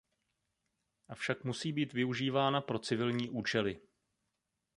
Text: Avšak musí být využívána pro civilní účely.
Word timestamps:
Avšak 1.07 1.43
musí 1.43 1.73
být 1.73 1.93
využívána 1.93 2.61
pro 2.61 2.79
civilní 2.79 3.29
účely. 3.29 3.81